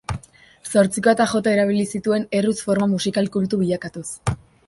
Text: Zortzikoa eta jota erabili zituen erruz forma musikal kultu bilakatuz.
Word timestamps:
Zortzikoa 0.69 1.13
eta 1.17 1.27
jota 1.33 1.53
erabili 1.57 1.83
zituen 1.99 2.25
erruz 2.39 2.55
forma 2.69 2.87
musikal 2.97 3.31
kultu 3.37 3.61
bilakatuz. 3.63 4.07